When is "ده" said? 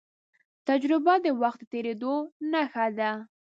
2.97-3.11